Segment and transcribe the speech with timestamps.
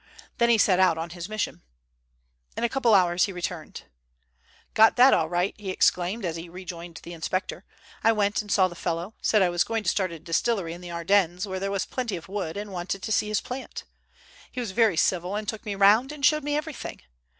[0.39, 1.61] Then he set out on his mission.
[2.57, 3.83] In a couple of hours he returned.
[4.73, 7.65] "Got that all right," he exclaimed, as he rejoined the inspector.
[8.03, 10.81] "I went and saw the fellow; said I was going to start a distillery in
[10.81, 13.83] the Ardennes where there was plenty of wood, and wanted to see his plant.
[14.51, 17.01] He was very civil, and took me round and showed me everything.